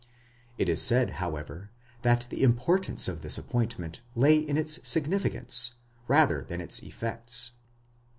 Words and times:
It 0.57 0.67
is 0.67 0.81
said, 0.81 1.11
however, 1.21 1.69
that 2.01 2.25
the 2.31 2.41
importance 2.41 3.07
of 3.07 3.21
this 3.21 3.37
appointment 3.37 4.01
lay 4.15 4.39
in 4.39 4.57
its 4.57 4.79
significance, 4.89 5.75
rather 6.07 6.43
than 6.43 6.59
in 6.59 6.65
its 6.65 6.79
effects. 6.81 7.51